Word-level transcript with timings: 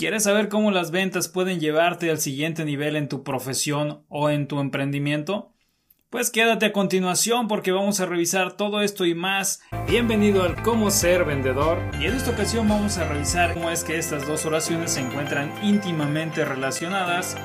¿Quieres 0.00 0.22
saber 0.22 0.48
cómo 0.48 0.70
las 0.70 0.92
ventas 0.92 1.28
pueden 1.28 1.60
llevarte 1.60 2.10
al 2.10 2.18
siguiente 2.20 2.64
nivel 2.64 2.96
en 2.96 3.06
tu 3.06 3.22
profesión 3.22 4.02
o 4.08 4.30
en 4.30 4.48
tu 4.48 4.58
emprendimiento? 4.58 5.52
Pues 6.08 6.30
quédate 6.30 6.64
a 6.64 6.72
continuación 6.72 7.48
porque 7.48 7.70
vamos 7.70 8.00
a 8.00 8.06
revisar 8.06 8.54
todo 8.56 8.80
esto 8.80 9.04
y 9.04 9.14
más. 9.14 9.60
Bienvenido 9.86 10.42
al 10.42 10.62
Cómo 10.62 10.90
ser 10.90 11.26
vendedor 11.26 11.82
y 12.00 12.06
en 12.06 12.14
esta 12.14 12.30
ocasión 12.30 12.66
vamos 12.66 12.96
a 12.96 13.06
revisar 13.06 13.52
cómo 13.52 13.68
es 13.68 13.84
que 13.84 13.98
estas 13.98 14.26
dos 14.26 14.46
oraciones 14.46 14.92
se 14.92 15.00
encuentran 15.00 15.52
íntimamente 15.62 16.46
relacionadas. 16.46 17.36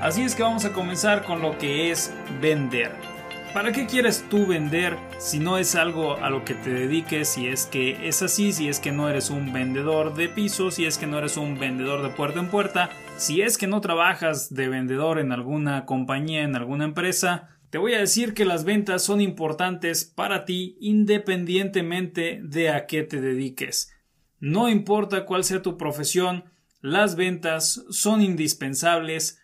Así 0.00 0.22
es 0.22 0.36
que 0.36 0.44
vamos 0.44 0.64
a 0.64 0.72
comenzar 0.72 1.24
con 1.24 1.42
lo 1.42 1.58
que 1.58 1.90
es 1.90 2.14
vender. 2.40 3.19
¿Para 3.52 3.72
qué 3.72 3.86
quieres 3.86 4.24
tú 4.30 4.46
vender 4.46 4.96
si 5.18 5.40
no 5.40 5.58
es 5.58 5.74
algo 5.74 6.16
a 6.18 6.30
lo 6.30 6.44
que 6.44 6.54
te 6.54 6.70
dediques? 6.70 7.30
Si 7.30 7.48
es 7.48 7.66
que 7.66 8.06
es 8.06 8.22
así, 8.22 8.52
si 8.52 8.68
es 8.68 8.78
que 8.78 8.92
no 8.92 9.08
eres 9.08 9.28
un 9.28 9.52
vendedor 9.52 10.14
de 10.14 10.28
piso, 10.28 10.70
si 10.70 10.84
es 10.86 10.98
que 10.98 11.08
no 11.08 11.18
eres 11.18 11.36
un 11.36 11.58
vendedor 11.58 12.00
de 12.02 12.10
puerta 12.10 12.38
en 12.38 12.48
puerta, 12.48 12.90
si 13.16 13.42
es 13.42 13.58
que 13.58 13.66
no 13.66 13.80
trabajas 13.80 14.54
de 14.54 14.68
vendedor 14.68 15.18
en 15.18 15.32
alguna 15.32 15.84
compañía, 15.84 16.42
en 16.42 16.54
alguna 16.54 16.84
empresa, 16.84 17.58
te 17.70 17.78
voy 17.78 17.94
a 17.94 17.98
decir 17.98 18.34
que 18.34 18.44
las 18.44 18.62
ventas 18.62 19.02
son 19.02 19.20
importantes 19.20 20.04
para 20.04 20.44
ti 20.44 20.76
independientemente 20.80 22.40
de 22.44 22.70
a 22.70 22.86
qué 22.86 23.02
te 23.02 23.20
dediques. 23.20 23.92
No 24.38 24.68
importa 24.68 25.26
cuál 25.26 25.42
sea 25.42 25.60
tu 25.60 25.76
profesión, 25.76 26.44
las 26.82 27.16
ventas 27.16 27.84
son 27.90 28.22
indispensables 28.22 29.42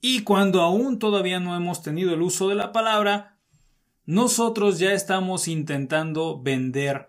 y 0.00 0.22
cuando 0.22 0.62
aún 0.62 0.98
todavía 0.98 1.40
no 1.40 1.56
hemos 1.56 1.82
tenido 1.82 2.14
el 2.14 2.22
uso 2.22 2.48
de 2.48 2.54
la 2.54 2.72
palabra, 2.72 3.36
nosotros 4.06 4.78
ya 4.78 4.92
estamos 4.92 5.46
intentando 5.46 6.40
vender 6.40 7.08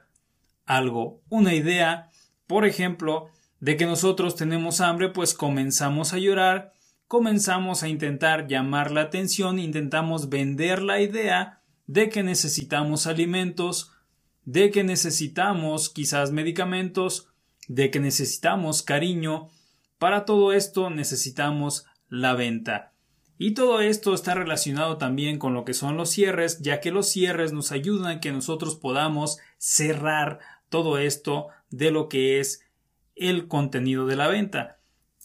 algo, 0.66 1.22
una 1.30 1.54
idea, 1.54 2.10
por 2.48 2.66
ejemplo, 2.66 3.30
de 3.60 3.78
que 3.78 3.86
nosotros 3.86 4.36
tenemos 4.36 4.82
hambre, 4.82 5.10
pues 5.10 5.34
comenzamos 5.34 6.14
a 6.14 6.18
llorar, 6.18 6.74
comenzamos 7.08 7.84
a 7.84 7.88
intentar 7.88 8.48
llamar 8.48 8.92
la 8.92 9.02
atención, 9.02 9.60
intentamos 9.60 10.30
vender 10.30 10.82
la 10.82 11.02
idea 11.02 11.62
de 11.88 12.10
que 12.10 12.24
necesitamos 12.24 13.08
alimentos, 13.08 13.92
de 14.46 14.72
que 14.72 14.84
necesitamos 14.84 15.90
quizás 15.90 16.32
medicamentos, 16.32 17.28
de 17.68 17.92
que 17.92 18.00
necesitamos 18.00 18.82
cariño. 18.82 19.50
Para 19.98 20.26
todo 20.26 20.54
esto 20.54 20.90
necesitamos 20.90 21.86
la 22.10 22.34
venta. 22.34 22.91
Y 23.44 23.56
todo 23.56 23.82
esto 23.82 24.14
está 24.14 24.36
relacionado 24.36 25.00
también 25.00 25.40
con 25.40 25.56
lo 25.56 25.66
que 25.66 25.74
son 25.74 25.98
los 25.98 26.12
cierres, 26.12 26.60
ya 26.60 26.80
que 26.80 26.92
los 26.92 27.10
cierres 27.10 27.54
nos 27.54 27.72
ayudan 27.72 28.18
a 28.18 28.20
que 28.20 28.32
nosotros 28.32 28.76
podamos 28.76 29.40
cerrar 29.58 30.38
todo 30.70 31.00
esto 31.00 31.48
de 31.72 31.90
lo 31.90 32.08
que 32.08 32.40
es 32.40 32.64
el 33.16 33.48
contenido 33.48 34.06
de 34.06 34.16
la 34.16 34.28
venta. 34.28 34.78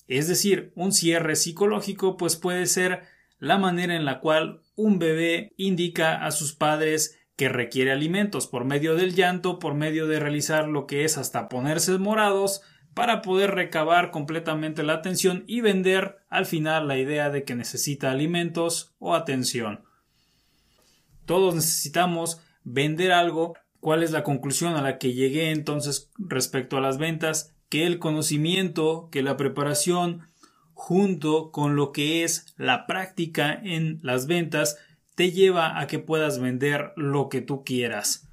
Es 0.09 0.29
decir, 0.29 0.73
un 0.77 0.93
cierre 0.93 1.37
psicológico 1.37 2.17
pues 2.17 2.37
puede 2.37 2.65
ser 2.65 3.03
la 3.39 3.59
manera 3.59 3.95
en 3.95 4.07
la 4.07 4.21
cual 4.21 4.63
un 4.77 4.99
bebé 4.99 5.53
indica 5.59 6.25
a 6.25 6.31
sus 6.31 6.55
padres 6.55 7.19
que 7.37 7.51
requiere 7.51 7.93
alimentos 7.93 8.47
por 8.47 8.65
medio 8.65 8.95
del 8.95 9.15
llanto, 9.15 9.59
por 9.59 9.75
medio 9.75 10.07
de 10.07 10.21
realizar 10.21 10.69
lo 10.69 10.87
que 10.87 11.05
es 11.05 11.19
hasta 11.19 11.51
ponerse 11.51 11.99
morados, 11.99 12.63
para 12.97 13.21
poder 13.21 13.51
recabar 13.51 14.11
completamente 14.11 14.83
la 14.83 14.95
atención 14.95 15.45
y 15.47 15.61
vender 15.61 16.17
al 16.31 16.47
final 16.47 16.89
la 16.89 16.97
idea 16.97 17.29
de 17.29 17.45
que 17.45 17.55
necesita 17.55 18.11
alimentos 18.11 18.95
o 18.99 19.15
atención. 19.15 19.85
Todos 21.27 21.55
necesitamos 21.55 22.41
vender 22.65 23.13
algo. 23.13 23.53
¿Cuál 23.81 24.03
es 24.03 24.13
la 24.13 24.23
conclusión 24.23 24.77
a 24.77 24.81
la 24.81 24.97
que 24.97 25.13
llegué 25.13 25.51
entonces 25.51 26.11
respecto 26.17 26.79
a 26.79 26.81
las 26.81 26.97
ventas? 26.97 27.55
Que 27.69 27.85
el 27.85 27.99
conocimiento, 27.99 29.11
que 29.13 29.23
la 29.23 29.37
preparación, 29.37 30.23
junto 30.73 31.51
con 31.51 31.77
lo 31.77 31.93
que 31.93 32.25
es 32.25 32.55
la 32.57 32.87
práctica 32.87 33.53
en 33.53 33.99
las 34.01 34.27
ventas, 34.27 34.79
te 35.15 35.33
lleva 35.33 35.79
a 35.79 35.87
que 35.87 35.99
puedas 35.99 36.39
vender 36.39 36.95
lo 36.97 37.29
que 37.29 37.43
tú 37.43 37.63
quieras 37.63 38.26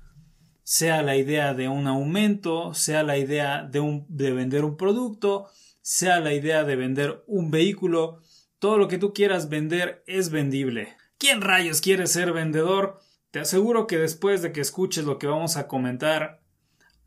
sea 0.63 1.03
la 1.03 1.17
idea 1.17 1.53
de 1.53 1.67
un 1.67 1.87
aumento, 1.87 2.73
sea 2.73 3.03
la 3.03 3.17
idea 3.17 3.63
de, 3.63 4.31
vender 4.31 4.63
un 4.63 4.77
producto, 4.77 5.47
sea 5.81 6.19
la 6.19 6.33
idea 6.33 6.63
de 6.63 6.75
vender 6.75 7.23
un 7.27 7.51
vehículo, 7.51 8.21
todo 8.59 8.77
lo 8.77 8.87
que 8.87 8.97
tú 8.97 9.13
quieras 9.13 9.49
vender 9.49 10.03
es 10.07 10.29
vendible. 10.29 10.95
¿Quién 11.17 11.41
rayos 11.41 11.81
quiere 11.81 12.07
ser 12.07 12.31
vendedor? 12.31 12.99
Te 13.31 13.39
aseguro 13.39 13.87
que 13.87 13.97
después 13.97 14.41
de 14.41 14.51
que 14.51 14.61
escuches 14.61 15.03
lo 15.03 15.17
que 15.17 15.27
vamos 15.27 15.57
a 15.57 15.67
comentar, 15.67 16.41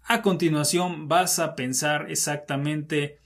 a 0.03 0.23
continuación 0.23 1.09
vas 1.09 1.39
a 1.39 1.57
pensar 1.57 2.11
exactamente 2.11 3.19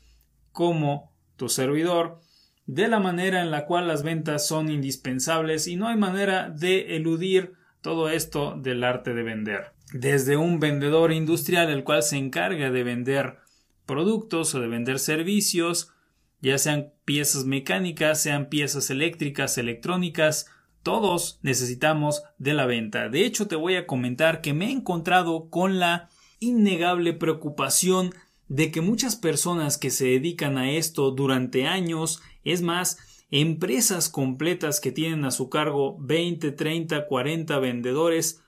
como 0.53 1.13
tu 1.37 1.49
servidor, 1.49 2.21
de 2.67 2.87
la 2.87 3.01
manera 3.01 3.41
en 3.41 3.51
la 3.51 3.67
cual 3.67 3.89
las 3.89 4.05
ventas 4.05 4.47
son 4.47 4.71
indispensables 4.71 5.67
y 5.67 5.75
no 5.75 5.89
hay 5.89 5.97
manera 5.97 6.51
de 6.51 6.97
eludir 6.97 7.55
todo 7.81 8.11
esto 8.11 8.55
del 8.57 8.85
arte 8.85 9.13
de 9.13 9.23
vender 9.23 9.80
desde 9.93 10.37
un 10.37 10.61
vendedor 10.61 11.13
industrial 11.13 11.71
el 11.71 11.85
cual 11.85 12.03
se 12.03 12.17
encarga 12.17 12.71
de 12.71 12.85
vender 12.85 13.39
productos 13.87 14.55
o 14.55 14.61
de 14.61 14.69
vender 14.69 14.99
servicios, 14.99 15.93
ya 16.41 16.59
sean 16.59 16.93
piezas 17.05 17.45
mecánicas, 17.45 18.23
sean 18.23 18.49
piezas 18.49 18.91
eléctricas, 18.91 19.59
electrónicas, 19.59 20.47
todos 20.83 21.39
necesitamos 21.43 22.23
de 22.39 22.55
la 22.55 22.67
venta. 22.67 23.09
De 23.09 23.25
hecho, 23.25 23.49
te 23.49 23.57
voy 23.57 23.77
a 23.77 23.87
comentar 23.87 24.41
que 24.41 24.55
me 24.55 24.67
he 24.67 24.71
encontrado 24.71 25.51
con 25.51 25.79
la 25.79 26.09
innegable 26.39 27.13
preocupación 27.13 28.15
de 28.49 28.71
que 28.71 28.81
muchas 28.81 29.17
personas 29.17 29.77
que 29.77 29.91
se 29.91 30.07
dedican 30.07 30.57
a 30.57 30.73
esto 30.73 31.11
durante 31.11 31.67
años, 31.67 32.23
es 32.45 32.63
más, 32.63 32.99
empresas 33.31 34.09
completas 34.09 34.81
que 34.81 34.91
tienen 34.91 35.25
a 35.25 35.31
su 35.31 35.51
cargo 35.51 35.97
20, 36.01 36.51
30, 36.53 37.07
40 37.07 37.59
vendedores, 37.59 38.43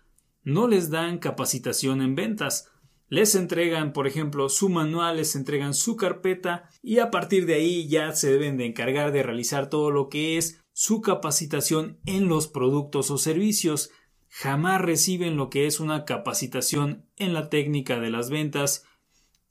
no 0.44 0.69
les 0.69 0.91
dan 0.91 1.19
capacitación 1.19 2.03
en 2.03 2.14
ventas. 2.14 2.70
Les 3.08 3.34
entregan, 3.34 3.92
por 3.92 4.06
ejemplo, 4.06 4.48
su 4.48 4.69
manual, 4.69 5.19
les 5.19 5.36
entregan 5.36 5.75
su 5.75 5.97
carpeta 5.97 6.69
y 6.82 6.98
a 6.98 7.10
partir 7.10 7.47
de 7.47 7.54
ahí 7.54 7.86
ya 7.88 8.12
se 8.12 8.30
deben 8.30 8.56
de 8.56 8.66
encargar 8.66 9.12
de 9.12 9.22
realizar 9.22 9.69
todo 9.69 9.91
lo 9.91 10.08
que 10.08 10.38
es 10.38 10.62
su 10.72 11.03
capacitación 11.03 11.98
en 12.06 12.28
los 12.28 12.48
productos 12.48 13.10
o 13.10 13.19
servicios. 13.19 13.91
Jamás 14.28 14.80
reciben 14.80 15.36
lo 15.36 15.50
que 15.50 15.66
es 15.66 15.78
una 15.78 16.04
capacitación 16.06 17.04
en 17.16 17.34
la 17.34 17.50
técnica 17.50 18.00
de 18.00 18.10
las 18.10 18.30
ventas 18.30 18.86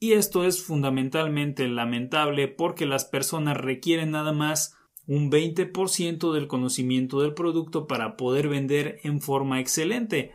y 0.03 0.13
esto 0.13 0.43
es 0.45 0.63
fundamentalmente 0.63 1.67
lamentable 1.67 2.47
porque 2.47 2.87
las 2.87 3.05
personas 3.05 3.55
requieren 3.55 4.09
nada 4.09 4.33
más 4.33 4.75
un 5.05 5.29
20% 5.29 6.33
del 6.33 6.47
conocimiento 6.47 7.21
del 7.21 7.35
producto 7.35 7.85
para 7.85 8.17
poder 8.17 8.49
vender 8.49 8.97
en 9.03 9.21
forma 9.21 9.59
excelente. 9.59 10.31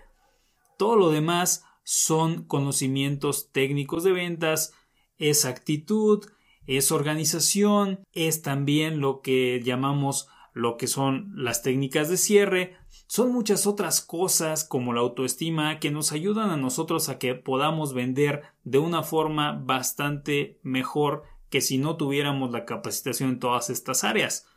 Todo 0.77 0.97
lo 0.97 1.11
demás 1.11 1.65
son 1.83 2.45
conocimientos 2.45 3.51
técnicos 3.53 4.05
de 4.05 4.13
ventas, 4.13 4.75
es 5.19 5.45
actitud, 5.45 6.25
es 6.67 6.91
organización, 6.93 8.01
es 8.13 8.43
también 8.43 9.01
lo 9.01 9.21
que 9.21 9.63
llamamos 9.65 10.29
lo 10.53 10.77
que 10.79 10.87
son 10.87 11.33
las 11.35 11.63
técnicas 11.63 12.09
de 12.09 12.17
cierre, 12.17 12.77
son 13.07 13.31
muchas 13.31 13.67
otras 13.67 14.01
cosas 14.01 14.65
como 14.65 14.93
la 14.93 15.01
autoestima 15.01 15.79
que 15.79 15.91
nos 15.91 16.13
ayudan 16.13 16.51
a 16.51 16.57
nosotros 16.57 17.09
a 17.09 17.19
que 17.19 17.35
podamos 17.35 17.95
vender 17.95 18.43
de 18.65 18.79
una 18.79 19.03
forma 19.03 19.53
bastante 19.53 20.59
mejor 20.63 21.23
que 21.51 21.61
si 21.61 21.79
no 21.79 21.97
tuviéramos 21.97 22.51
la 22.51 22.65
capacitación 22.65 23.31
en 23.31 23.39
todas 23.39 23.71
estas 23.71 24.03
áreas. 24.03 24.49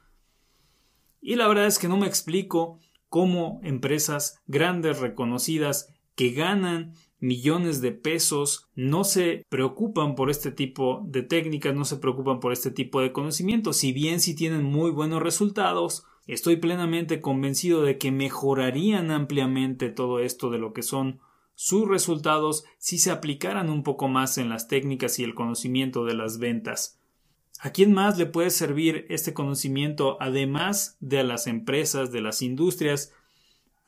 Y 1.22 1.36
la 1.36 1.48
verdad 1.48 1.68
es 1.68 1.78
que 1.78 1.88
no 1.88 1.98
me 1.98 2.08
explico 2.08 2.80
cómo 3.10 3.60
empresas 3.64 4.42
grandes, 4.48 5.00
reconocidas 5.00 5.94
que 6.20 6.32
ganan 6.32 6.96
millones 7.20 7.80
de 7.80 7.94
pesos 7.94 8.68
no 8.76 9.06
se 9.06 9.46
preocupan 9.48 10.16
por 10.16 10.30
este 10.30 10.52
tipo 10.52 11.02
de 11.08 11.24
técnicas, 11.24 11.74
no 11.74 11.86
se 11.86 11.96
preocupan 11.96 12.42
por 12.42 12.52
este 12.52 12.72
tipo 12.72 13.00
de 13.00 13.14
conocimientos, 13.14 13.78
si 13.78 13.94
bien 13.94 14.20
si 14.20 14.36
tienen 14.36 14.66
muy 14.66 14.92
buenos 14.92 15.22
resultados, 15.24 16.04
estoy 16.28 16.58
plenamente 16.58 17.22
convencido 17.22 17.84
de 17.84 17.98
que 17.98 18.12
mejorarían 18.12 19.12
ampliamente 19.12 19.92
todo 19.92 20.20
esto 20.20 20.50
de 20.50 20.58
lo 20.58 20.74
que 20.74 20.84
son 20.84 21.22
sus 21.56 21.88
resultados 21.88 22.66
si 22.80 23.00
se 23.00 23.12
aplicaran 23.12 23.70
un 23.70 23.84
poco 23.84 24.10
más 24.10 24.38
en 24.38 24.50
las 24.50 24.68
técnicas 24.68 25.20
y 25.20 25.24
el 25.24 25.36
conocimiento 25.36 26.04
de 26.04 26.16
las 26.16 26.38
ventas. 26.38 27.00
¿A 27.62 27.70
quién 27.70 27.94
más 27.94 28.18
le 28.18 28.26
puede 28.26 28.50
servir 28.50 29.06
este 29.08 29.34
conocimiento 29.34 30.18
además 30.20 30.98
de 31.00 31.20
a 31.20 31.24
las 31.24 31.48
empresas, 31.48 32.12
de 32.12 32.20
las 32.20 32.42
industrias, 32.42 33.14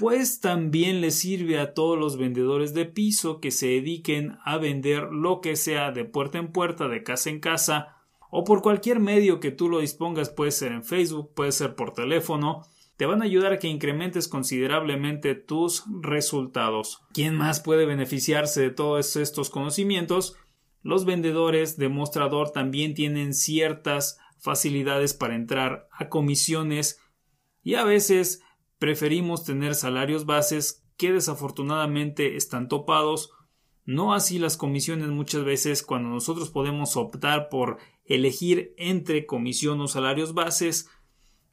pues 0.01 0.39
también 0.39 0.99
le 0.99 1.11
sirve 1.11 1.59
a 1.59 1.75
todos 1.75 1.95
los 1.95 2.17
vendedores 2.17 2.73
de 2.73 2.87
piso 2.87 3.39
que 3.39 3.51
se 3.51 3.67
dediquen 3.67 4.39
a 4.43 4.57
vender 4.57 5.03
lo 5.11 5.41
que 5.41 5.55
sea 5.55 5.91
de 5.91 6.05
puerta 6.05 6.39
en 6.39 6.51
puerta, 6.51 6.87
de 6.87 7.03
casa 7.03 7.29
en 7.29 7.39
casa, 7.39 7.97
o 8.31 8.43
por 8.43 8.63
cualquier 8.63 8.99
medio 8.99 9.39
que 9.39 9.51
tú 9.51 9.69
lo 9.69 9.77
dispongas, 9.77 10.31
puede 10.31 10.49
ser 10.49 10.71
en 10.71 10.83
Facebook, 10.83 11.35
puede 11.35 11.51
ser 11.51 11.75
por 11.75 11.93
teléfono, 11.93 12.63
te 12.97 13.05
van 13.05 13.21
a 13.21 13.25
ayudar 13.25 13.53
a 13.53 13.59
que 13.59 13.67
incrementes 13.67 14.27
considerablemente 14.27 15.35
tus 15.35 15.83
resultados. 16.01 17.03
¿Quién 17.13 17.35
más 17.35 17.59
puede 17.59 17.85
beneficiarse 17.85 18.59
de 18.59 18.71
todos 18.71 19.15
estos 19.15 19.51
conocimientos? 19.51 20.35
los 20.83 21.05
vendedores 21.05 21.77
de 21.77 21.89
mostrador 21.89 22.51
también 22.51 22.93
tienen 22.93 23.33
ciertas 23.33 24.19
facilidades 24.39 25.13
para 25.13 25.35
entrar 25.35 25.87
a 25.91 26.09
comisiones 26.09 26.99
y 27.63 27.75
a 27.75 27.83
veces 27.83 28.41
preferimos 28.81 29.43
tener 29.43 29.75
salarios 29.75 30.25
bases 30.25 30.83
que 30.97 31.13
desafortunadamente 31.13 32.35
están 32.35 32.67
topados. 32.67 33.29
No 33.85 34.11
así 34.11 34.39
las 34.39 34.57
comisiones 34.57 35.09
muchas 35.09 35.43
veces 35.43 35.83
cuando 35.83 36.09
nosotros 36.09 36.49
podemos 36.49 36.97
optar 36.97 37.47
por 37.49 37.77
elegir 38.05 38.73
entre 38.77 39.27
comisión 39.27 39.79
o 39.81 39.87
salarios 39.87 40.33
bases, 40.33 40.89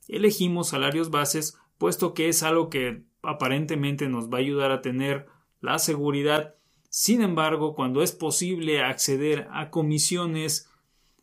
elegimos 0.09 0.69
salarios 0.69 1.11
bases 1.11 1.59
puesto 1.77 2.15
que 2.15 2.31
es 2.31 2.43
algo 2.43 2.71
que 2.71 3.05
aparentemente 3.23 4.09
nos 4.09 4.31
va 4.31 4.39
a 4.39 4.41
ayudar 4.41 4.71
a 4.71 4.81
tener 4.81 5.27
la 5.61 5.79
seguridad. 5.79 6.55
Sin 6.89 7.21
embargo, 7.21 7.75
cuando 7.75 8.01
es 8.01 8.13
posible 8.13 8.81
acceder 8.81 9.49
a 9.53 9.69
comisiones, 9.69 10.71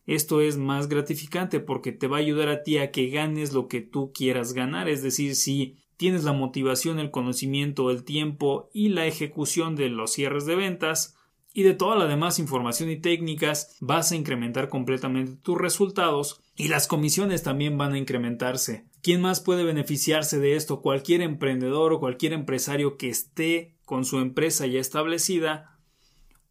esto 0.06 0.40
es 0.40 0.58
más 0.58 0.88
gratificante 0.88 1.60
porque 1.60 1.92
te 1.92 2.06
va 2.06 2.18
a 2.18 2.20
ayudar 2.20 2.50
a 2.50 2.62
ti 2.62 2.78
a 2.78 2.92
que 2.92 3.10
ganes 3.10 3.54
lo 3.54 3.68
que 3.68 3.82
tú 3.82 4.12
quieras 4.14 4.54
ganar. 4.54 4.88
Es 4.88 5.02
decir, 5.02 5.34
si 5.34 5.80
tienes 5.98 6.24
la 6.24 6.34
motivación, 6.34 7.00
el 7.00 7.12
conocimiento, 7.12 7.92
el 7.92 8.04
tiempo 8.04 8.70
y 8.74 8.90
la 8.90 9.06
ejecución 9.06 9.76
de 9.76 9.90
los 9.90 10.14
cierres 10.14 10.46
de 10.46 10.56
ventas 10.56 11.16
y 11.54 11.64
de 11.64 11.74
toda 11.74 11.96
la 11.96 12.06
demás 12.06 12.38
información 12.38 12.90
y 12.90 12.98
técnicas, 12.98 13.78
vas 13.80 14.12
a 14.12 14.18
incrementar 14.18 14.68
completamente 14.68 15.38
tus 15.42 15.58
resultados 15.58 16.42
y 16.58 16.68
las 16.68 16.86
comisiones 16.86 17.44
también 17.44 17.78
van 17.78 17.94
a 17.94 17.98
incrementarse. 17.98 18.86
¿Quién 19.02 19.22
más 19.22 19.40
puede 19.40 19.64
beneficiarse 19.64 20.38
de 20.40 20.58
esto? 20.58 20.82
Cualquier 20.82 21.22
emprendedor 21.22 21.94
o 21.94 22.00
cualquier 22.02 22.34
empresario 22.34 22.98
que 22.98 23.08
esté 23.08 23.78
con 23.86 24.04
su 24.04 24.20
empresa 24.20 24.68
ya 24.68 24.82
establecida 24.82 25.80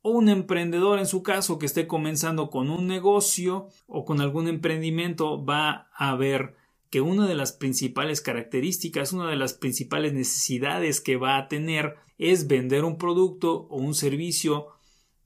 o 0.00 0.10
un 0.10 0.30
emprendedor 0.30 0.98
en 0.98 1.06
su 1.06 1.22
caso 1.22 1.58
que 1.58 1.66
esté 1.66 1.86
comenzando 1.86 2.48
con 2.48 2.70
un 2.70 2.86
negocio 2.86 3.68
o 3.86 4.06
con 4.06 4.22
algún 4.22 4.48
emprendimiento 4.48 5.44
va 5.44 5.88
a 5.94 6.14
ver 6.16 6.54
que 6.94 7.00
una 7.00 7.26
de 7.26 7.34
las 7.34 7.50
principales 7.50 8.20
características, 8.20 9.12
una 9.12 9.28
de 9.28 9.34
las 9.34 9.52
principales 9.52 10.12
necesidades 10.12 11.00
que 11.00 11.16
va 11.16 11.38
a 11.38 11.48
tener 11.48 11.96
es 12.18 12.46
vender 12.46 12.84
un 12.84 12.98
producto 12.98 13.66
o 13.68 13.78
un 13.78 13.94
servicio, 13.94 14.68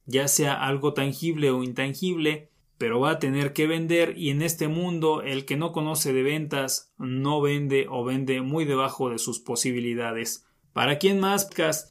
ya 0.07 0.29
sea 0.29 0.55
algo 0.55 0.95
tangible 0.95 1.51
o 1.51 1.63
intangible, 1.63 2.49
pero 2.79 3.01
va 3.01 3.11
a 3.11 3.19
tener 3.19 3.53
que 3.53 3.67
vender 3.67 4.17
y 4.17 4.31
en 4.31 4.41
este 4.41 4.67
mundo 4.67 5.21
el 5.21 5.45
que 5.45 5.59
no 5.59 5.73
conoce 5.73 6.15
de 6.15 6.23
ventas 6.23 6.95
no 6.97 7.43
vende 7.43 7.87
o 7.91 8.03
vende 8.03 8.41
muy 8.41 8.65
debajo 8.65 9.11
de 9.11 9.19
sus 9.19 9.39
posibilidades. 9.39 10.47
¿Para 10.73 10.99
quién 10.99 11.21
más? 11.21 11.51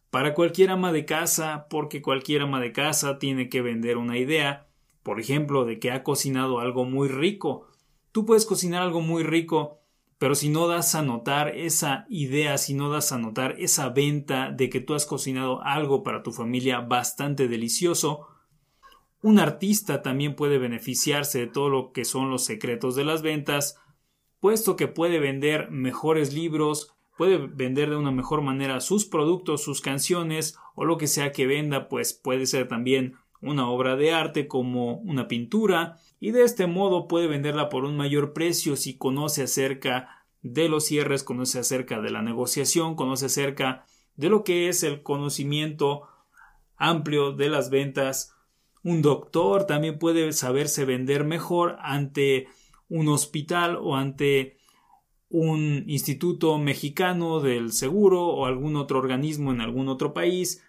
Para 0.10 0.34
cualquier 0.34 0.72
ama 0.72 0.92
de 0.92 1.06
casa, 1.06 1.68
porque 1.70 2.02
cualquier 2.02 2.42
ama 2.42 2.60
de 2.62 2.72
casa 2.72 3.20
tiene 3.20 3.48
que 3.48 3.62
vender 3.62 3.98
una 3.98 4.18
idea, 4.18 4.70
por 5.04 5.20
ejemplo, 5.20 5.66
de 5.66 5.78
que 5.78 5.92
ha 5.92 6.02
cocinado 6.02 6.62
algo 6.62 6.84
muy 6.84 7.10
rico. 7.10 7.68
Tú 8.18 8.25
puedes 8.25 8.48
cocinar 8.48 8.81
algo 8.81 9.00
muy 9.02 9.22
rico, 9.22 9.78
pero 10.18 10.34
si 10.34 10.50
no 10.50 10.68
das 10.68 10.96
a 10.96 11.04
notar 11.04 11.50
esa 11.50 12.08
idea, 12.10 12.58
si 12.58 12.74
no 12.74 12.90
das 12.90 13.12
a 13.12 13.19
notar 13.19 13.54
esa 13.60 13.90
venta 13.90 14.50
de 14.50 14.72
que 14.72 14.80
tú 14.80 14.96
has 14.96 15.06
cocinado 15.06 15.62
algo 15.62 16.02
para 16.02 16.24
tu 16.24 16.31
familia 16.31 16.80
bastante 16.80 17.48
delicioso, 17.48 18.25
un 19.22 19.38
artista 19.38 20.02
también 20.02 20.36
puede 20.36 20.58
beneficiarse 20.58 21.38
de 21.38 21.46
todo 21.46 21.69
lo 21.69 21.92
que 21.92 22.06
son 22.06 22.31
los 22.31 22.44
secretos 22.44 22.96
de 22.96 23.06
las 23.06 23.22
ventas, 23.22 23.80
puesto 24.40 24.75
que 24.75 24.88
puede 24.88 25.19
vender 25.19 25.69
mejores 25.69 26.34
libros, 26.34 26.96
puede 27.19 27.38
vender 27.38 27.92
de 27.92 27.98
una 27.98 28.10
mejor 28.10 28.42
manera 28.42 28.80
sus 28.80 29.06
productos, 29.06 29.62
sus 29.62 29.80
canciones 29.80 30.58
o 30.74 30.86
lo 30.86 30.98
que 30.98 31.06
sea 31.06 31.31
que 31.31 31.46
venda, 31.46 31.88
pues 31.88 32.14
puede 32.14 32.48
ser 32.48 32.68
también 32.68 33.14
una 33.42 33.69
obra 33.69 33.96
de 33.96 34.12
arte 34.12 34.48
como 34.48 34.96
una 35.02 35.28
pintura 35.28 36.00
y 36.19 36.31
de 36.31 36.44
este 36.44 36.68
modo 36.68 37.08
puede 37.08 37.28
venderla 37.28 37.69
por 37.69 37.86
un 37.86 37.96
mayor 37.98 38.34
precio 38.34 38.75
si 38.75 38.98
conoce 38.98 39.44
acerca 39.44 40.25
de 40.42 40.69
los 40.69 40.86
cierres, 40.86 41.24
conoce 41.24 41.60
acerca 41.60 42.02
de 42.02 42.12
la 42.12 42.22
negociación, 42.22 42.96
conoce 42.96 43.28
acerca 43.28 43.86
de 44.16 44.30
lo 44.30 44.44
que 44.44 44.69
es 44.69 44.84
el 44.84 45.04
conocimiento 45.04 46.08
amplio 46.78 47.31
de 47.31 47.50
las 47.50 47.69
ventas 47.69 48.38
un 48.88 49.02
doctor 49.02 49.66
también 49.66 50.00
puede 50.00 50.31
saberse 50.31 50.86
vender 50.86 51.25
mejor 51.25 51.75
ante 51.81 52.48
un 52.88 53.10
hospital 53.10 53.75
o 53.75 53.98
ante 53.98 54.56
un 55.30 55.84
instituto 55.88 56.58
mexicano 56.58 57.42
del 57.42 57.74
seguro 57.74 58.25
o 58.28 58.46
algún 58.46 58.78
otro 58.78 59.00
organismo 59.00 59.52
en 59.52 59.60
algún 59.60 59.90
otro 59.90 60.14
país. 60.14 60.64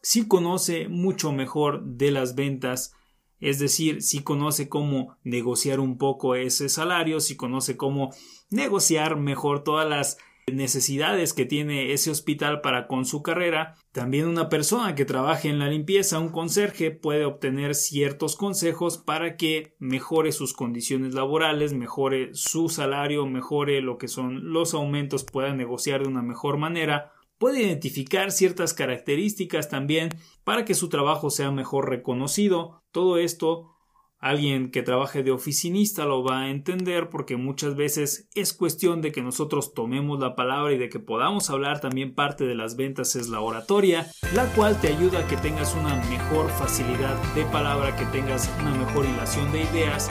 Si 0.00 0.26
conoce 0.26 0.88
mucho 0.88 1.32
mejor 1.32 1.84
de 1.84 2.10
las 2.10 2.34
ventas, 2.34 2.94
es 3.40 3.58
decir, 3.58 4.02
si 4.02 4.22
conoce 4.22 4.68
cómo 4.68 5.16
negociar 5.24 5.80
un 5.80 5.98
poco 5.98 6.34
ese 6.34 6.68
salario, 6.68 7.20
si 7.20 7.36
conoce 7.36 7.76
cómo 7.76 8.10
negociar 8.50 9.16
mejor 9.16 9.64
todas 9.64 9.88
las 9.88 10.18
necesidades 10.52 11.32
que 11.32 11.46
tiene 11.46 11.92
ese 11.92 12.10
hospital 12.10 12.60
para 12.60 12.86
con 12.86 13.04
su 13.04 13.22
carrera. 13.22 13.76
También 13.92 14.26
una 14.26 14.48
persona 14.48 14.94
que 14.94 15.04
trabaje 15.04 15.48
en 15.48 15.58
la 15.58 15.68
limpieza, 15.68 16.18
un 16.18 16.30
conserje, 16.30 16.90
puede 16.90 17.24
obtener 17.24 17.74
ciertos 17.74 18.36
consejos 18.36 18.98
para 18.98 19.36
que 19.36 19.74
mejore 19.78 20.32
sus 20.32 20.52
condiciones 20.52 21.14
laborales, 21.14 21.72
mejore 21.72 22.30
su 22.32 22.68
salario, 22.68 23.26
mejore 23.26 23.80
lo 23.80 23.98
que 23.98 24.08
son 24.08 24.52
los 24.52 24.74
aumentos, 24.74 25.24
pueda 25.24 25.54
negociar 25.54 26.02
de 26.02 26.08
una 26.08 26.22
mejor 26.22 26.58
manera. 26.58 27.12
Puede 27.40 27.62
identificar 27.62 28.32
ciertas 28.32 28.74
características 28.74 29.70
también 29.70 30.10
para 30.44 30.66
que 30.66 30.74
su 30.74 30.90
trabajo 30.90 31.30
sea 31.30 31.50
mejor 31.50 31.88
reconocido. 31.88 32.82
Todo 32.92 33.16
esto 33.16 33.70
Alguien 34.18 34.70
que 34.70 34.82
trabaje 34.82 35.22
de 35.22 35.30
oficinista 35.30 36.04
lo 36.04 36.22
va 36.22 36.40
a 36.40 36.50
entender 36.50 37.08
porque 37.08 37.38
muchas 37.38 37.74
veces 37.74 38.28
es 38.34 38.52
cuestión 38.52 39.00
de 39.00 39.12
que 39.12 39.22
nosotros 39.22 39.72
tomemos 39.72 40.20
la 40.20 40.36
palabra 40.36 40.74
y 40.74 40.76
de 40.76 40.90
que 40.90 40.98
podamos 41.00 41.48
hablar 41.48 41.80
también 41.80 42.14
parte 42.14 42.44
de 42.44 42.54
las 42.54 42.76
ventas 42.76 43.16
es 43.16 43.30
la 43.30 43.40
oratoria, 43.40 44.10
la 44.34 44.44
cual 44.52 44.78
te 44.78 44.88
ayuda 44.88 45.20
a 45.20 45.26
que 45.26 45.38
tengas 45.38 45.74
una 45.74 45.96
mejor 46.10 46.50
facilidad 46.50 47.16
de 47.34 47.46
palabra, 47.46 47.96
que 47.96 48.04
tengas 48.04 48.50
una 48.60 48.74
mejor 48.74 49.06
hilación 49.06 49.50
de 49.52 49.62
ideas. 49.62 50.10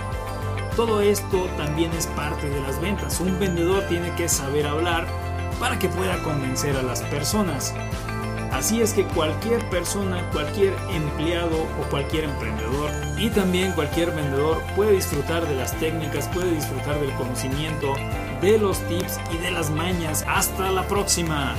Todo 0.75 1.01
esto 1.01 1.45
también 1.55 1.91
es 1.91 2.07
parte 2.07 2.49
de 2.49 2.61
las 2.61 2.81
ventas. 2.81 3.19
Un 3.19 3.39
vendedor 3.39 3.83
tiene 3.89 4.15
que 4.15 4.27
saber 4.27 4.65
hablar 4.65 5.28
para 5.59 5.77
que 5.77 5.89
pueda 5.89 6.21
convencer 6.23 6.75
a 6.77 6.83
las 6.83 7.01
personas. 7.03 7.73
Así 8.51 8.81
es 8.81 8.93
que 8.93 9.03
cualquier 9.03 9.63
persona, 9.69 10.27
cualquier 10.31 10.73
empleado 10.91 11.63
o 11.79 11.89
cualquier 11.89 12.23
emprendedor 12.23 12.89
y 13.17 13.29
también 13.29 13.73
cualquier 13.73 14.11
vendedor 14.11 14.61
puede 14.75 14.93
disfrutar 14.93 15.47
de 15.47 15.55
las 15.55 15.73
técnicas, 15.79 16.27
puede 16.29 16.55
disfrutar 16.55 16.99
del 16.99 17.13
conocimiento, 17.13 17.93
de 18.41 18.57
los 18.57 18.79
tips 18.87 19.19
y 19.33 19.37
de 19.37 19.51
las 19.51 19.69
mañas. 19.69 20.25
Hasta 20.27 20.71
la 20.71 20.87
próxima. 20.87 21.55